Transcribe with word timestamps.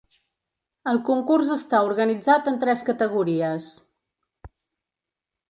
El 0.91 1.01
concurs 1.09 1.51
està 1.55 1.81
organitzat 1.89 2.49
en 2.53 2.57
tres 2.65 2.83
categories. 2.89 3.69